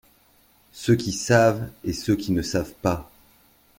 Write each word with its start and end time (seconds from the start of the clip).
Ceux 0.71 0.95
qui 0.95 1.11
savent 1.13 1.69
et 1.83 1.93
ceux 1.93 2.15
qui 2.15 2.31
ne 2.31 2.41
savent 2.41 2.73
pas. 2.81 3.11